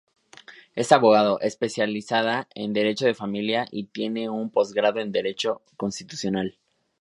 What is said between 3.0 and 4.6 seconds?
de familia y tiene un